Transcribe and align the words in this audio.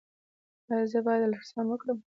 ایا 0.71 0.85
زه 0.91 0.99
باید 1.05 1.21
الټراساونډ 1.25 1.67
وکړم؟ 1.69 1.97